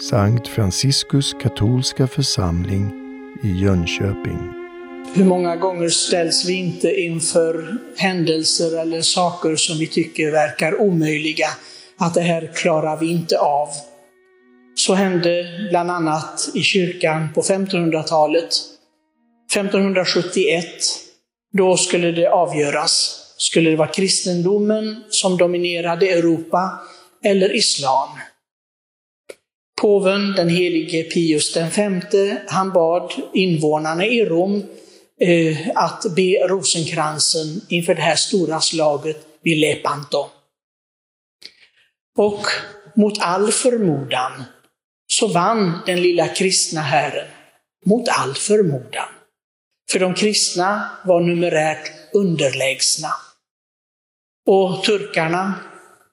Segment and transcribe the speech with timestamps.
[0.00, 2.92] Sankt Franciskus katolska församling
[3.42, 4.52] i Jönköping.
[5.14, 11.46] Hur många gånger ställs vi inte inför händelser eller saker som vi tycker verkar omöjliga,
[11.98, 13.68] att det här klarar vi inte av.
[14.74, 18.50] Så hände bland annat i kyrkan på 1500-talet.
[19.52, 20.64] 1571,
[21.52, 23.20] då skulle det avgöras.
[23.36, 26.80] Skulle det vara kristendomen som dominerade Europa
[27.24, 28.08] eller islam?
[29.80, 34.64] Påven, den helige Pius V, han bad invånarna i Rom
[35.20, 40.26] eh, att be rosenkransen inför det här stora slaget vid Lepanto.
[42.18, 42.46] Och
[42.96, 44.44] mot all förmodan
[45.06, 47.28] så vann den lilla kristna herren.
[47.86, 49.08] Mot all förmodan.
[49.90, 53.08] För de kristna var numerärt underlägsna.
[54.46, 55.54] Och turkarna,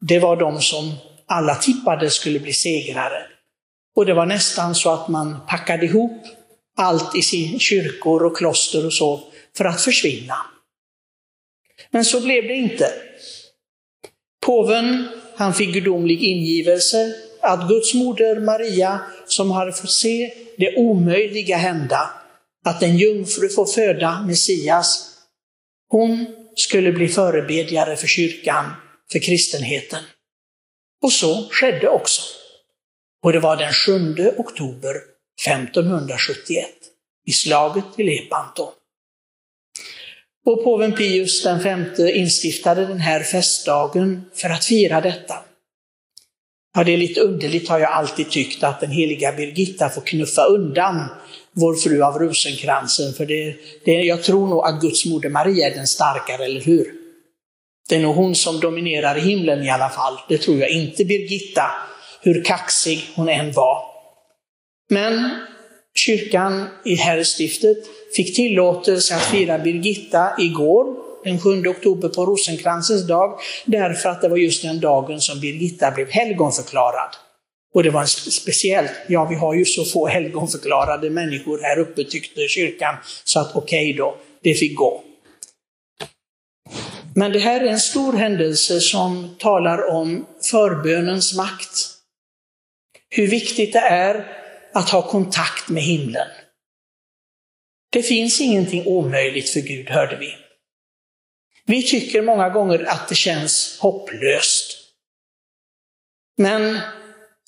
[0.00, 0.92] det var de som
[1.26, 3.26] alla tippade skulle bli segrare.
[3.96, 6.22] Och det var nästan så att man packade ihop
[6.76, 9.20] allt i sin kyrkor och kloster och så
[9.56, 10.36] för att försvinna.
[11.90, 12.92] Men så blev det inte.
[14.46, 21.56] Påven, han fick gudomlig ingivelse att Guds moder Maria, som hade fått se det omöjliga
[21.56, 22.10] hända,
[22.64, 25.10] att en jungfru får föda Messias,
[25.88, 28.64] hon skulle bli förebedjare för kyrkan,
[29.12, 30.02] för kristenheten.
[31.02, 32.22] Och så skedde också.
[33.22, 34.96] Och det var den 7 oktober
[35.46, 36.66] 1571,
[37.26, 38.72] i slaget vid Lepanto.
[40.46, 45.34] Och påven Pius V instiftade den här festdagen för att fira detta.
[46.74, 50.44] Ja, det är lite underligt har jag alltid tyckt att den heliga Birgitta får knuffa
[50.44, 51.08] undan
[51.52, 55.74] vår fru av rosenkransen, för det, det, jag tror nog att Guds moder Maria är
[55.74, 56.94] den starkare, eller hur?
[57.88, 60.18] Det är nog hon som dominerar i himlen i alla fall.
[60.28, 61.70] Det tror jag inte Birgitta,
[62.22, 63.82] hur kaxig hon än var.
[64.90, 65.30] Men
[65.94, 67.76] kyrkan i herrstiftet
[68.16, 74.28] fick tillåtelse att fira Birgitta igår, den 7 oktober på rosenkransens dag, därför att det
[74.28, 77.16] var just den dagen som Birgitta blev helgonförklarad.
[77.74, 82.48] Och det var speciellt, ja vi har ju så få helgonförklarade människor här uppe tyckte
[82.48, 85.02] kyrkan, så att okej okay då, det fick gå.
[87.14, 91.89] Men det här är en stor händelse som talar om förbönens makt.
[93.10, 94.36] Hur viktigt det är
[94.72, 96.28] att ha kontakt med himlen.
[97.92, 100.34] Det finns ingenting omöjligt för Gud, hörde vi.
[101.66, 104.76] Vi tycker många gånger att det känns hopplöst.
[106.36, 106.78] Men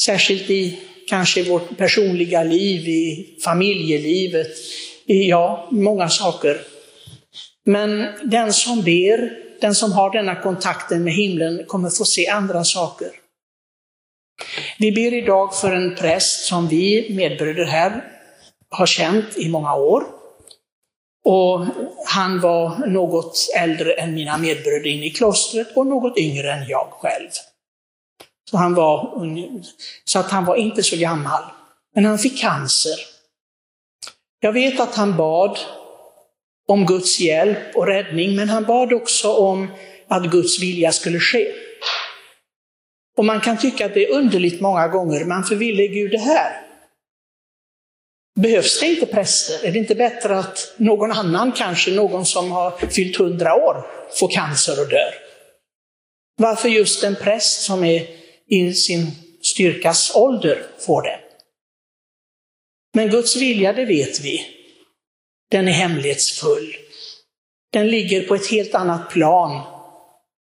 [0.00, 0.78] särskilt i
[1.08, 4.56] kanske vårt personliga liv, i familjelivet,
[5.06, 6.60] i ja, många saker.
[7.64, 12.64] Men den som ber, den som har denna kontakten med himlen kommer få se andra
[12.64, 13.09] saker.
[14.80, 18.04] Vi ber idag för en präst som vi medbröder här
[18.70, 20.04] har känt i många år.
[21.24, 21.66] Och
[22.06, 26.88] han var något äldre än mina medbröder inne i klostret och något yngre än jag
[26.90, 27.28] själv.
[28.50, 29.22] Så, han var,
[30.04, 31.42] så att han var inte så gammal.
[31.94, 32.96] Men han fick cancer.
[34.40, 35.58] Jag vet att han bad
[36.68, 39.70] om Guds hjälp och räddning, men han bad också om
[40.08, 41.52] att Guds vilja skulle ske.
[43.20, 46.18] Och man kan tycka att det är underligt många gånger, men för ville Gud det
[46.18, 46.66] här?
[48.40, 49.66] Behövs det inte präster?
[49.66, 53.86] Är det inte bättre att någon annan, kanske någon som har fyllt hundra år,
[54.20, 55.14] får cancer och dör?
[56.36, 58.06] Varför just en präst som är
[58.46, 59.06] i sin
[59.42, 61.20] styrkas ålder får det?
[62.94, 64.46] Men Guds vilja, det vet vi,
[65.50, 66.76] den är hemlighetsfull.
[67.72, 69.79] Den ligger på ett helt annat plan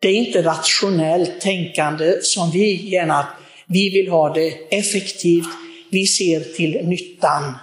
[0.00, 3.28] det är inte rationellt tänkande som vi gärna,
[3.66, 5.46] vi vill ha det effektivt,
[5.90, 7.54] vi ser till nyttan.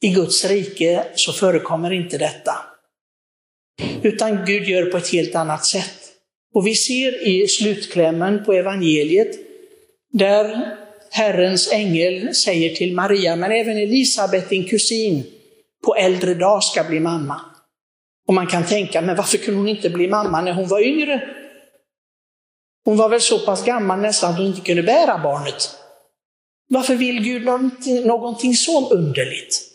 [0.00, 2.52] I Guds rike så förekommer inte detta.
[4.02, 5.96] Utan Gud gör på ett helt annat sätt.
[6.54, 9.36] Och vi ser i slutklämmen på evangeliet,
[10.12, 10.76] där
[11.10, 15.24] Herrens ängel säger till Maria, men även Elisabet, din kusin,
[15.84, 17.40] på äldre dag ska bli mamma.
[18.28, 21.28] Och man kan tänka, men varför kunde hon inte bli mamma när hon var yngre?
[22.84, 25.76] Hon var väl så pass gammal nästan att hon inte kunde bära barnet.
[26.68, 29.70] Varför vill Gud någonting, någonting så underligt?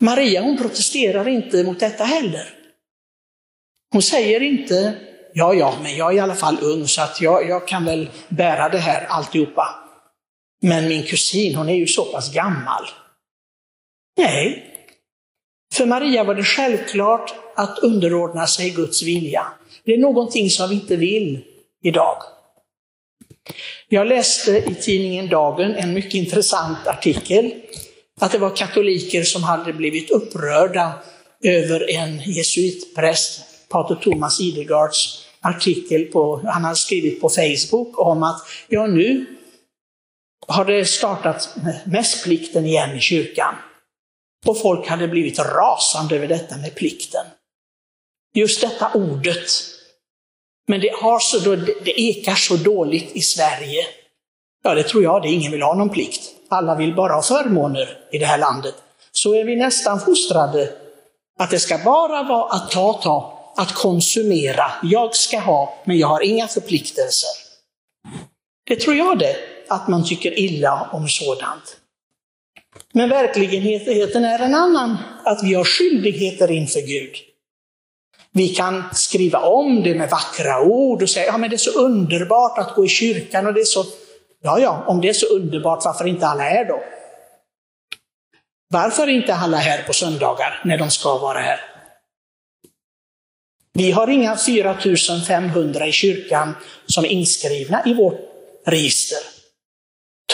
[0.00, 2.48] Maria hon protesterar inte mot detta heller.
[3.92, 4.94] Hon säger inte,
[5.34, 8.10] ja ja, men jag är i alla fall ung så att jag, jag kan väl
[8.28, 9.74] bära det här alltihopa.
[10.62, 12.84] Men min kusin, hon är ju så pass gammal.
[14.16, 14.73] Nej,
[15.76, 19.46] för Maria var det självklart att underordna sig Guds vilja.
[19.84, 21.44] Det är någonting som vi inte vill
[21.82, 22.16] idag.
[23.88, 27.52] Jag läste i tidningen Dagen en mycket intressant artikel,
[28.20, 30.92] att det var katoliker som hade blivit upprörda
[31.42, 38.40] över en jesuitpräst, pater Thomas Idegards artikel på, han hade skrivit på Facebook om att
[38.68, 39.26] ja nu
[40.48, 43.54] har det startat mässplikten igen i kyrkan.
[44.44, 47.26] Och folk hade blivit rasande över detta med plikten.
[48.34, 49.50] Just detta ordet.
[50.66, 53.86] Men det, har så, det ekar så dåligt i Sverige.
[54.62, 55.28] Ja, det tror jag det.
[55.28, 56.22] Ingen vill ha någon plikt.
[56.48, 58.74] Alla vill bara ha förmåner i det här landet.
[59.12, 60.72] Så är vi nästan fostrade
[61.38, 64.72] att det ska bara vara att ta, ta, att konsumera.
[64.82, 67.30] Jag ska ha, men jag har inga förpliktelser.
[68.66, 69.36] Det tror jag det,
[69.68, 71.76] att man tycker illa om sådant.
[72.96, 77.14] Men verkligheten är en annan, att vi har skyldigheter inför Gud.
[78.32, 81.80] Vi kan skriva om det med vackra ord och säga, ja men det är så
[81.80, 83.84] underbart att gå i kyrkan och det är så,
[84.42, 86.82] ja ja, om det är så underbart, varför inte alla här då?
[88.68, 91.60] Varför är inte alla här på söndagar när de ska vara här?
[93.72, 96.54] Vi har inga 4500 i kyrkan
[96.86, 98.20] som är inskrivna i vårt
[98.66, 99.18] register.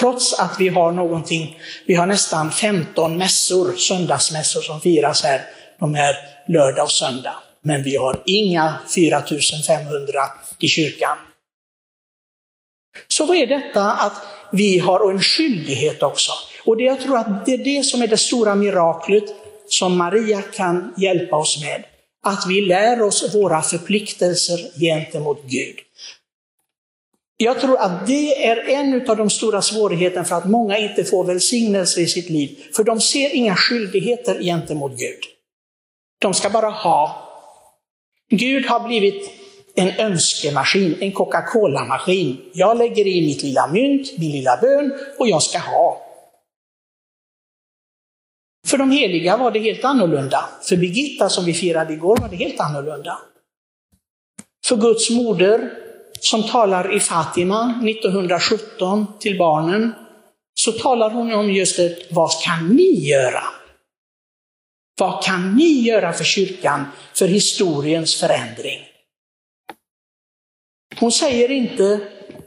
[0.01, 5.45] Trots att vi har någonting, vi har nästan 15 mässor, söndagsmässor som firas här,
[5.79, 6.15] de här
[6.49, 7.35] lördag och söndag.
[7.63, 10.13] Men vi har inga 4500
[10.59, 11.19] i kyrkan.
[13.09, 14.13] Så vad är detta att
[14.53, 16.33] vi har en skyldighet också?
[16.65, 19.25] Och det, jag tror att det är det som är det stora miraklet
[19.69, 21.85] som Maria kan hjälpa oss med.
[22.23, 25.77] Att vi lär oss våra förpliktelser gentemot Gud.
[27.43, 31.25] Jag tror att det är en av de stora svårigheterna för att många inte får
[31.25, 32.59] välsignelse i sitt liv.
[32.77, 35.19] För de ser inga skyldigheter gentemot Gud.
[36.21, 37.29] De ska bara ha.
[38.31, 39.31] Gud har blivit
[39.75, 42.51] en önskemaskin, en Coca-Cola-maskin.
[42.53, 46.03] Jag lägger i mitt lilla mynt, min lilla bön och jag ska ha.
[48.67, 50.49] För de heliga var det helt annorlunda.
[50.63, 53.19] För Birgitta som vi firade igår var det helt annorlunda.
[54.67, 55.71] För Guds moder
[56.21, 59.93] som talar i Fatima 1917 till barnen,
[60.55, 63.43] så talar hon om just det, vad kan ni göra?
[64.99, 66.85] Vad kan ni göra för kyrkan,
[67.15, 68.79] för historiens förändring?
[71.01, 72.01] Hon säger inte,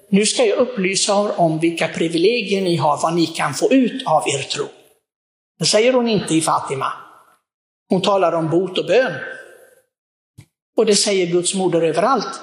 [0.10, 4.08] nu ska jag upplysa er om vilka privilegier ni har, vad ni kan få ut
[4.08, 4.66] av er tro.
[5.60, 6.94] Det säger hon inte i Fatima.
[7.90, 9.14] Hon talar om bot och bön.
[10.78, 12.42] Och det säger Guds moder överallt.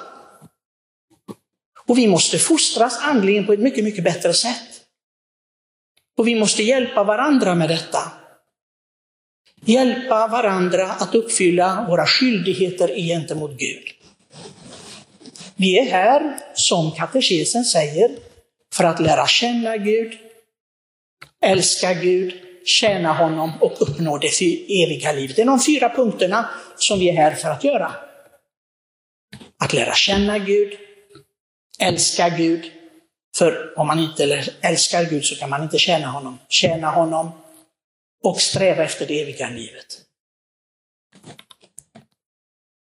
[1.91, 4.69] Och vi måste fostras andligen på ett mycket, mycket bättre sätt.
[6.19, 8.13] Och vi måste hjälpa varandra med detta.
[9.65, 13.85] Hjälpa varandra att uppfylla våra skyldigheter gentemot Gud.
[15.57, 18.11] Vi är här, som katekesen säger,
[18.75, 20.13] för att lära känna Gud,
[21.45, 22.35] älska Gud,
[22.65, 24.43] tjäna honom och uppnå det
[24.85, 25.37] eviga livet.
[25.37, 27.93] Det är de fyra punkterna som vi är här för att göra.
[29.59, 30.79] Att lära känna Gud,
[31.81, 32.71] älska Gud,
[33.37, 36.39] för om man inte älskar Gud så kan man inte tjäna honom.
[36.49, 37.31] Tjäna honom
[38.23, 39.87] och sträva efter det eviga livet.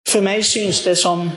[0.10, 1.30] För mig syns det som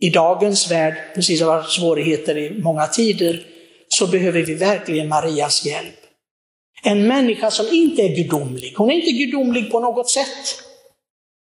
[0.00, 3.46] i dagens värld, precis som har svårigheter i många tider,
[3.88, 5.98] så behöver vi verkligen Marias hjälp.
[6.84, 10.62] En människa som inte är gudomlig, hon är inte gudomlig på något sätt.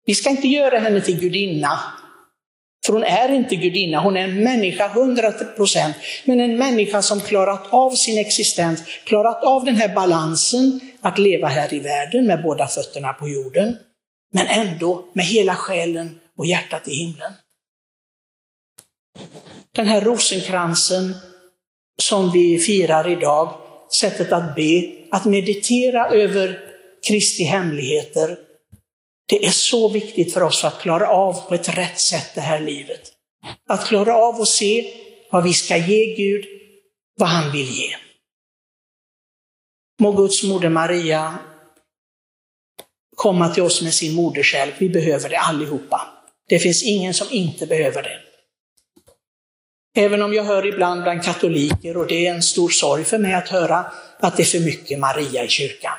[0.06, 1.78] Vi ska inte göra henne till gudinna,
[2.88, 5.96] för hon är inte gudinna, hon är en människa 100 procent.
[6.24, 11.48] Men en människa som klarat av sin existens, klarat av den här balansen, att leva
[11.48, 13.76] här i världen med båda fötterna på jorden.
[14.32, 17.32] Men ändå med hela själen och hjärtat i himlen.
[19.72, 21.14] Den här rosenkransen
[22.02, 23.54] som vi firar idag,
[24.00, 26.58] sättet att be, att meditera över
[27.08, 28.47] Kristi hemligheter,
[29.28, 32.40] det är så viktigt för oss för att klara av på ett rätt sätt det
[32.40, 33.12] här livet.
[33.68, 34.94] Att klara av att se
[35.30, 36.44] vad vi ska ge Gud,
[37.16, 37.96] vad han vill ge.
[40.00, 41.38] Må Guds moder Maria
[43.16, 44.74] komma till oss med sin moderskärlek.
[44.78, 46.08] Vi behöver det allihopa.
[46.48, 48.18] Det finns ingen som inte behöver det.
[49.96, 53.34] Även om jag hör ibland bland katoliker, och det är en stor sorg för mig
[53.34, 55.98] att höra, att det är för mycket Maria i kyrkan.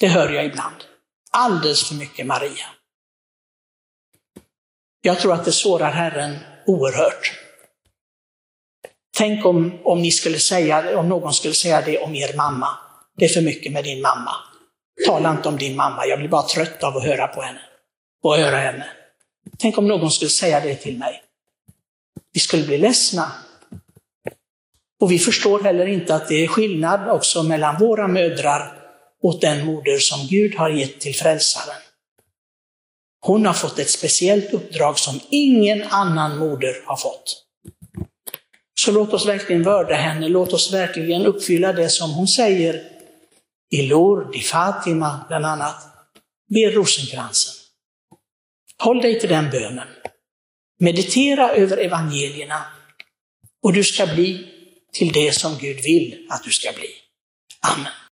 [0.00, 0.89] Det hör jag ibland.
[1.32, 2.66] Alldeles för mycket Maria.
[5.00, 7.32] Jag tror att det sårar Herren oerhört.
[9.16, 12.68] Tänk om, om, ni skulle säga, om någon skulle säga det om er mamma.
[13.16, 14.32] Det är för mycket med din mamma.
[15.06, 17.60] Tala inte om din mamma, jag blir bara trött av att höra på henne
[18.22, 18.86] och höra henne.
[19.58, 21.22] Tänk om någon skulle säga det till mig.
[22.32, 23.32] Vi skulle bli ledsna.
[25.00, 28.79] Och vi förstår heller inte att det är skillnad också mellan våra mödrar
[29.22, 31.82] åt den moder som Gud har gett till frälsaren.
[33.20, 37.44] Hon har fått ett speciellt uppdrag som ingen annan moder har fått.
[38.80, 42.82] Så låt oss verkligen vörda henne, låt oss verkligen uppfylla det som hon säger
[43.70, 45.76] i Lourdes, i Fatima bland annat.
[46.48, 47.54] Be rosenkransen.
[48.78, 49.88] Håll dig till den bönen.
[50.78, 52.62] Meditera över evangelierna
[53.62, 54.46] och du ska bli
[54.92, 56.88] till det som Gud vill att du ska bli.
[57.60, 57.92] Amen.